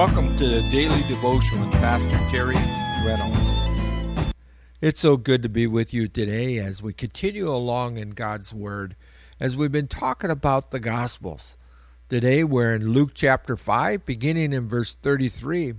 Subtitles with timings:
[0.00, 2.56] Welcome to the Daily Devotion with Pastor Terry
[3.04, 4.32] Reynolds.
[4.80, 8.96] It's so good to be with you today as we continue along in God's Word,
[9.38, 11.58] as we've been talking about the Gospels.
[12.08, 15.74] Today we're in Luke chapter 5, beginning in verse 33.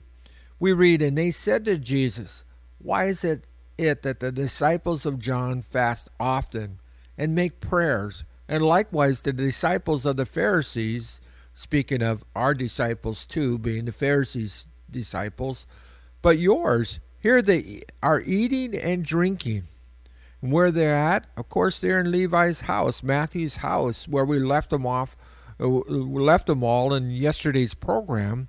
[0.60, 2.46] We read, And they said to Jesus,
[2.78, 3.48] Why is it,
[3.80, 6.78] it that the disciples of John fast often
[7.18, 11.21] and make prayers, and likewise the disciples of the Pharisees?
[11.54, 15.66] Speaking of our disciples too, being the Pharisees' disciples,
[16.22, 19.64] but yours, here they are eating and drinking.
[20.42, 24.70] And where they're at, of course, they're in Levi's house, Matthew's house, where we left
[24.72, 25.16] them off,
[25.60, 28.48] uh, left them all in yesterday's program.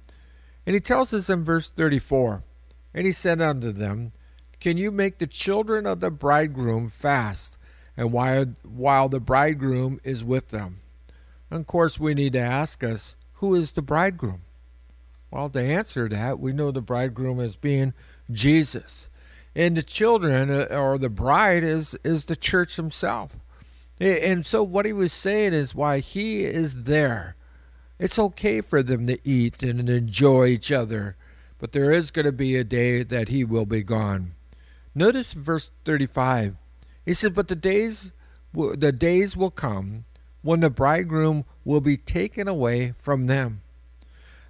[0.67, 2.42] And he tells us in verse 34
[2.95, 4.12] And he said unto them,
[4.61, 7.58] Can you make the children of the bridegroom fast,
[7.97, 10.81] and while, while the bridegroom is with them?
[11.61, 14.42] Of course, we need to ask us, who is the bridegroom?
[15.31, 17.95] Well, to answer that, we know the bridegroom as being
[18.31, 19.08] Jesus.
[19.55, 23.36] And the children, uh, or the bride, is, is the church himself.
[24.00, 27.36] And so, what he was saying is why he is there.
[27.98, 31.17] It's okay for them to eat and enjoy each other,
[31.58, 34.34] but there is going to be a day that he will be gone.
[34.95, 36.56] Notice verse 35.
[37.05, 38.12] He said, But the days,
[38.53, 40.05] the days will come
[40.43, 43.62] when the bridegroom will be taken away from them.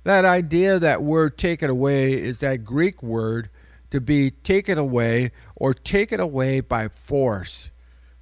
[0.05, 3.51] That idea, that word taken away, is that Greek word
[3.91, 7.71] to be taken away or taken away by force,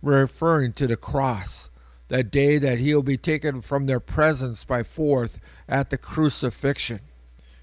[0.03, 1.71] referring to the cross,
[2.09, 7.01] that day that he'll be taken from their presence by force at the crucifixion.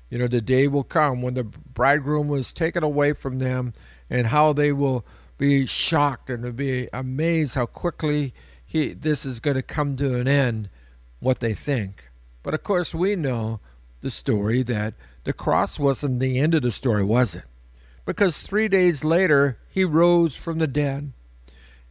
[0.09, 3.73] You know, the day will come when the bridegroom was taken away from them
[4.09, 5.05] and how they will
[5.37, 8.33] be shocked and to be amazed how quickly
[8.67, 10.69] he this is going to come to an end
[11.19, 12.09] what they think.
[12.43, 13.59] But of course we know
[14.01, 17.45] the story that the cross wasn't the end of the story was it?
[18.05, 21.13] Because 3 days later he rose from the dead.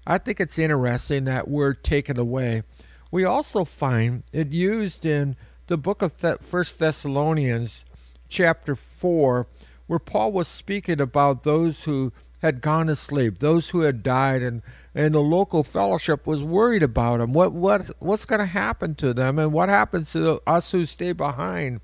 [0.07, 2.63] I think it's interesting that word taken away.
[3.11, 5.35] We also find it used in
[5.67, 6.13] the book of
[6.43, 7.85] first thessalonians
[8.29, 9.47] chapter 4
[9.87, 14.43] where paul was speaking about those who had gone to sleep those who had died
[14.43, 14.63] and
[14.97, 17.35] and the local fellowship was worried about them.
[17.35, 21.13] What what what's going to happen to them, and what happens to us who stay
[21.13, 21.83] behind?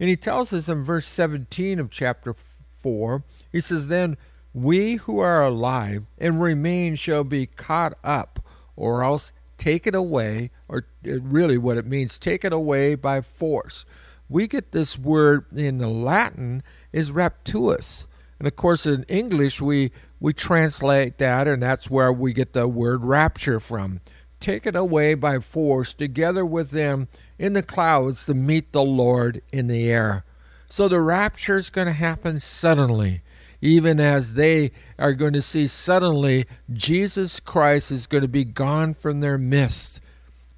[0.00, 2.34] And he tells us in verse 17 of chapter
[2.82, 3.22] four.
[3.52, 4.16] He says, "Then
[4.52, 8.44] we who are alive and remain shall be caught up,
[8.74, 13.84] or else taken away, or really what it means, taken away by force."
[14.28, 18.07] We get this word in the Latin is rapturus.
[18.38, 19.90] And of course, in English, we
[20.20, 24.00] we translate that, and that's where we get the word rapture from.
[24.40, 29.66] Taken away by force together with them in the clouds to meet the Lord in
[29.66, 30.24] the air.
[30.70, 33.22] So the rapture is going to happen suddenly,
[33.60, 38.94] even as they are going to see suddenly Jesus Christ is going to be gone
[38.94, 40.00] from their midst.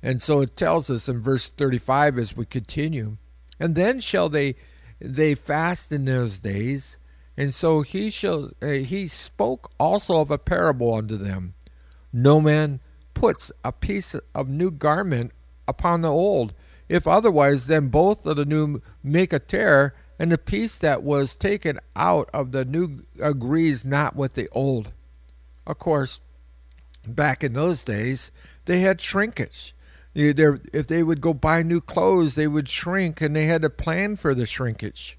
[0.03, 3.19] And so it tells us in verse 35 as we continue,
[3.59, 4.57] and then shall they
[5.03, 6.99] they fast in those days
[7.41, 11.55] and so he shall uh, he spoke also of a parable unto them.
[12.13, 12.81] No man
[13.15, 15.33] puts a piece of new garment
[15.67, 16.53] upon the old.
[16.87, 21.35] If otherwise, then both of the new make a tear, and the piece that was
[21.35, 24.93] taken out of the new agrees not with the old.
[25.67, 26.21] Of course,
[27.09, 28.31] back in those days,
[28.67, 29.75] they had shrinkage.
[30.15, 34.17] If they would go buy new clothes, they would shrink, and they had to plan
[34.17, 35.17] for the shrinkage.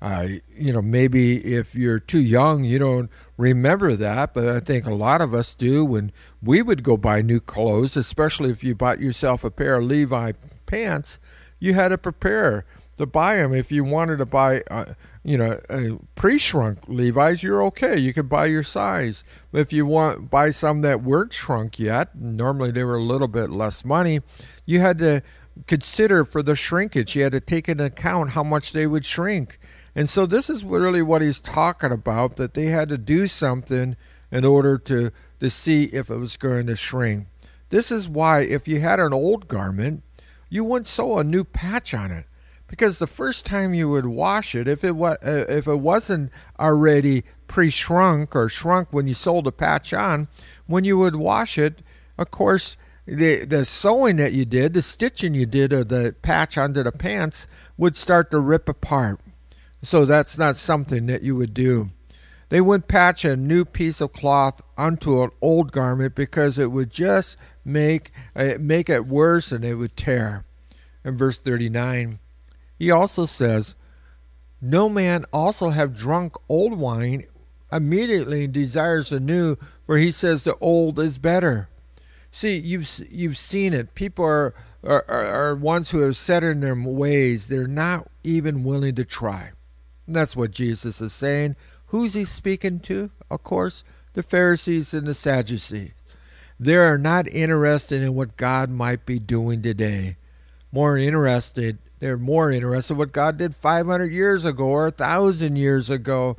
[0.00, 4.84] Uh, you know, maybe if you're too young, you don't remember that, but I think
[4.84, 6.12] a lot of us do when
[6.42, 10.32] we would go buy new clothes, especially if you bought yourself a pair of Levi
[10.66, 11.18] pants,
[11.58, 12.66] you had to prepare
[12.98, 13.54] to buy them.
[13.54, 17.96] If you wanted to buy, uh, you know, a pre-shrunk Levi's, you're okay.
[17.96, 19.24] You could buy your size.
[19.52, 23.28] But if you want buy some that weren't shrunk yet, normally they were a little
[23.28, 24.20] bit less money,
[24.64, 25.22] you had to
[25.66, 27.16] consider for the shrinkage.
[27.16, 29.58] You had to take into account how much they would shrink.
[29.96, 33.96] And so this is really what he's talking about that they had to do something
[34.30, 35.10] in order to,
[35.40, 37.28] to see if it was going to shrink.
[37.70, 40.02] This is why if you had an old garment,
[40.50, 42.26] you wouldn't sew a new patch on it
[42.68, 46.30] because the first time you would wash it, if it was uh, if it wasn't
[46.60, 50.28] already pre-shrunk or shrunk when you sewed a patch on,
[50.66, 51.82] when you would wash it,
[52.18, 52.76] of course,
[53.06, 56.92] the the sewing that you did, the stitching you did of the patch onto the
[56.92, 57.46] pants
[57.76, 59.20] would start to rip apart.
[59.82, 61.90] So that's not something that you would do.
[62.48, 66.90] They would patch a new piece of cloth onto an old garment because it would
[66.90, 70.44] just make uh, make it worse and it would tear.
[71.04, 72.18] In verse 39,
[72.78, 73.74] he also says,
[74.60, 77.26] No man also have drunk old wine
[77.72, 79.56] immediately desires a new,
[79.86, 81.68] where he says the old is better.
[82.30, 83.94] See, you've you've seen it.
[83.94, 87.48] People are are, are, are ones who have set in their ways.
[87.48, 89.50] They're not even willing to try.
[90.06, 91.56] And that's what Jesus is saying.
[91.86, 93.10] Who's he speaking to?
[93.30, 95.92] Of course, the Pharisees and the Sadducees.
[96.58, 100.16] They are not interested in what God might be doing today.
[100.72, 105.90] More interested, they're more interested in what God did 500 years ago or 1,000 years
[105.90, 106.36] ago,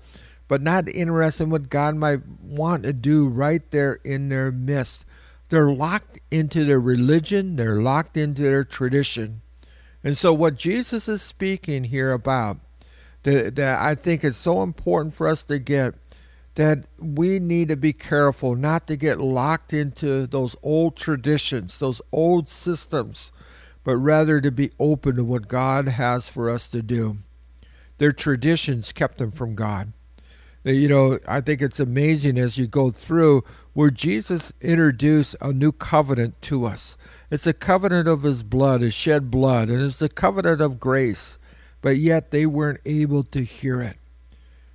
[0.47, 5.05] but not interested in what God might want to do right there in their midst.
[5.49, 9.41] They're locked into their religion, they're locked into their tradition.
[10.03, 12.57] And so, what Jesus is speaking here about,
[13.27, 15.95] that, that I think is so important for us to get,
[16.55, 22.01] that we need to be careful not to get locked into those old traditions, those
[22.13, 23.33] old systems,
[23.83, 27.17] but rather to be open to what God has for us to do.
[27.97, 29.91] Their traditions kept them from God.
[30.63, 35.71] You know, I think it's amazing as you go through where Jesus introduced a new
[35.71, 36.95] covenant to us.
[37.29, 41.36] It's a covenant of his blood, his shed blood, and it's the covenant of grace.
[41.81, 43.97] But yet they weren't able to hear it.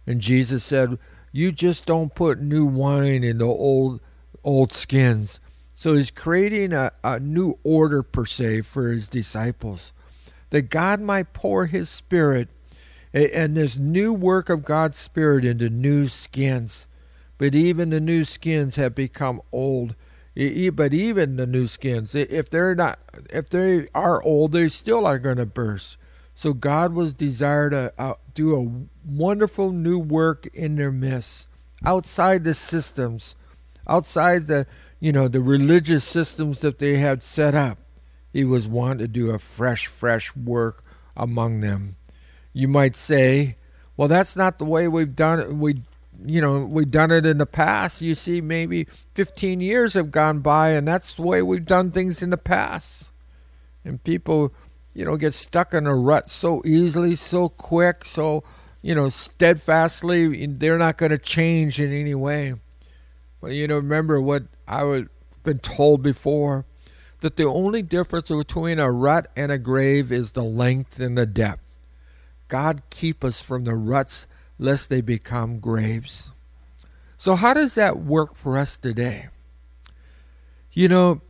[0.06, 0.98] And Jesus said,
[1.32, 4.00] You just don't put new wine in the old
[4.44, 5.40] old skins.
[5.74, 9.92] So he's creating a, a new order per se for his disciples.
[10.50, 12.48] That God might pour his spirit
[13.12, 16.86] and this new work of God's Spirit into new skins
[17.42, 19.96] but even the new skins have become old.
[20.36, 23.00] But even the new skins, if they're not,
[23.30, 25.96] if they are old, they still are going to burst.
[26.34, 31.46] So God was desired to uh, do a wonderful new work in their midst,
[31.84, 33.34] outside the systems,
[33.86, 34.66] outside the
[34.98, 37.78] you know the religious systems that they had set up.
[38.32, 40.82] He was wanting to do a fresh, fresh work
[41.16, 41.96] among them.
[42.54, 43.56] You might say,
[43.96, 45.54] well, that's not the way we've done it.
[45.54, 45.82] We
[46.24, 48.00] you know, we've done it in the past.
[48.00, 52.22] You see, maybe 15 years have gone by, and that's the way we've done things
[52.22, 53.10] in the past.
[53.84, 54.52] And people,
[54.94, 58.44] you know, get stuck in a rut so easily, so quick, so,
[58.82, 60.46] you know, steadfastly.
[60.46, 62.54] They're not going to change in any way.
[63.40, 65.04] But, you know, remember what I was
[65.42, 66.64] been told before
[67.20, 71.26] that the only difference between a rut and a grave is the length and the
[71.26, 71.62] depth.
[72.48, 74.26] God keep us from the ruts
[74.58, 76.30] lest they become graves.
[77.16, 79.28] So, how does that work for us today?
[80.72, 81.22] You know,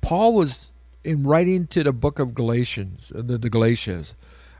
[0.00, 0.69] Paul was
[1.04, 4.14] in writing to the book of Galatians, uh, the, the Galatians,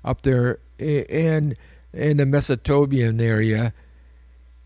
[0.05, 1.57] up there in
[1.93, 3.75] in the Mesopotamian area.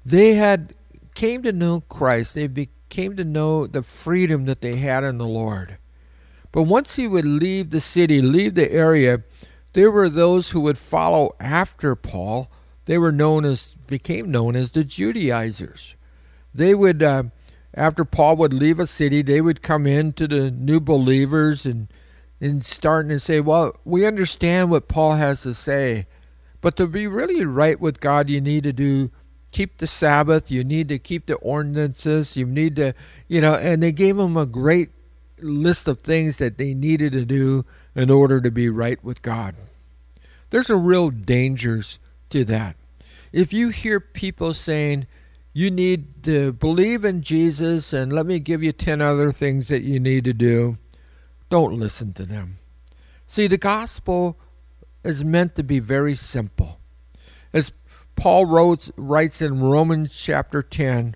[0.04, 0.74] They had
[1.14, 2.34] came to know Christ.
[2.34, 5.78] They came to know the freedom that they had in the Lord.
[6.52, 9.24] But once he would leave the city, leave the area,
[9.72, 12.50] there were those who would follow after Paul
[12.86, 15.94] they were known as became known as the Judaizers.
[16.54, 17.24] They would uh,
[17.74, 21.88] after Paul would leave a city, they would come in to the new believers and
[22.40, 26.06] and starting to say, "Well, we understand what Paul has to say,
[26.60, 29.10] but to be really right with God, you need to do
[29.50, 32.94] keep the Sabbath, you need to keep the ordinances, you need to,
[33.28, 34.90] you know." And they gave them a great
[35.40, 37.64] list of things that they needed to do
[37.94, 39.54] in order to be right with God.
[40.50, 41.98] There's a real dangers
[42.30, 42.76] to that.
[43.32, 45.06] If you hear people saying,
[45.56, 49.82] you need to believe in Jesus and let me give you 10 other things that
[49.82, 50.78] you need to do,
[51.48, 52.58] don't listen to them.
[53.28, 54.36] See, the gospel
[55.04, 56.80] is meant to be very simple.
[57.52, 57.72] As
[58.16, 61.14] Paul wrote, writes in Romans chapter 10,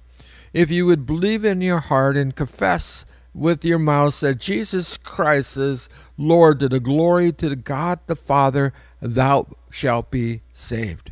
[0.53, 3.05] if you would believe in your heart and confess
[3.35, 8.73] with your mouth that Jesus Christ is Lord to the glory to God the Father,
[9.03, 11.11] thou shalt be saved.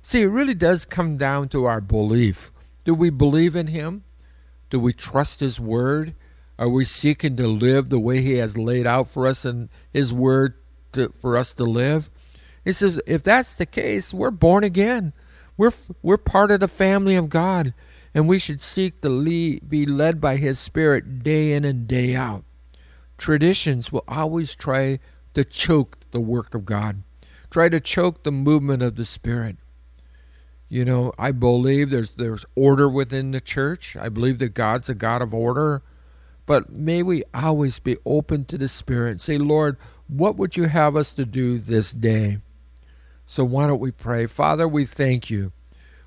[0.00, 2.52] See, it really does come down to our belief.
[2.88, 4.04] Do we believe in Him?
[4.70, 6.14] Do we trust His Word?
[6.58, 10.10] Are we seeking to live the way He has laid out for us in His
[10.10, 10.54] Word
[10.92, 12.08] to, for us to live?
[12.64, 15.12] He says, if that's the case, we're born again.
[15.58, 17.74] We're, we're part of the family of God,
[18.14, 22.14] and we should seek to lead, be led by His Spirit day in and day
[22.14, 22.44] out.
[23.18, 24.98] Traditions will always try
[25.34, 27.02] to choke the work of God
[27.50, 29.56] try to choke the movement of the Spirit.
[30.68, 33.96] You know, I believe there's there's order within the church.
[33.96, 35.82] I believe that God's a God of order.
[36.44, 39.20] But may we always be open to the Spirit.
[39.20, 39.76] Say, Lord,
[40.08, 42.38] what would you have us to do this day?
[43.26, 44.26] So why don't we pray?
[44.26, 45.52] Father, we thank you.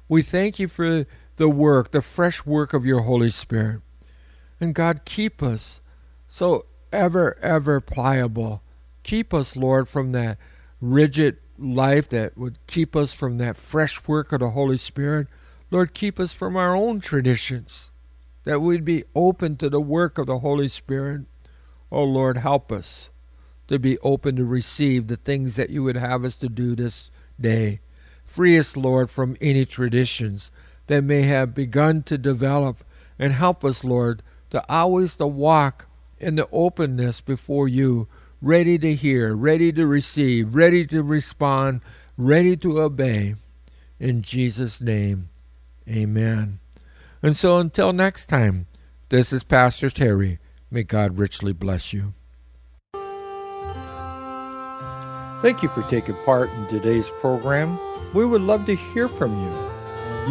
[0.10, 1.06] We thank you for
[1.38, 3.82] the work, the fresh work of your Holy Spirit.
[4.60, 5.82] And God, keep us
[6.28, 8.62] so ever, ever pliable.
[9.04, 10.38] Keep us, Lord, from that
[10.80, 15.28] rigid life that would keep us from that fresh work of the Holy Spirit.
[15.70, 17.92] Lord, keep us from our own traditions,
[18.44, 21.22] that we'd be open to the work of the Holy Spirit.
[21.92, 23.10] Oh Lord, help us
[23.68, 27.10] to be open to receive the things that you would have us to do this
[27.40, 27.80] day.
[28.26, 30.52] Free us, Lord, from any traditions
[30.88, 32.84] that may have begun to develop,
[33.18, 35.88] and help us, Lord, to always to walk
[36.20, 38.08] in the openness before you,
[38.42, 41.82] ready to hear, ready to receive, ready to respond,
[42.18, 43.36] ready to obey.
[44.00, 45.30] In Jesus' name,
[45.88, 46.60] amen.
[47.22, 48.66] And so until next time,
[49.10, 50.40] this is Pastor Terry.
[50.72, 52.14] May God richly bless you.
[55.42, 57.80] Thank you for taking part in today's program.
[58.14, 59.52] We would love to hear from you.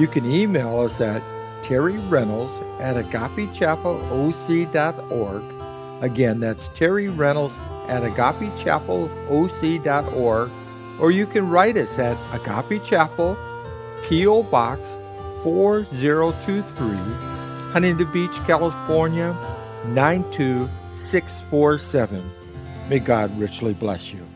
[0.00, 1.21] You can email us at
[1.62, 5.43] Terry Reynolds at agapechapelOC.org.
[6.02, 7.55] Again, that's Terry Reynolds
[7.90, 10.50] at agapechapelOC.org.
[11.00, 13.37] Or you can write us at Agape Chapel,
[14.04, 14.44] P.O.
[14.44, 14.80] Box
[15.42, 16.97] 4023,
[17.73, 19.35] Huntington Beach, California
[19.87, 22.30] 92647.
[22.88, 24.26] May God richly bless you.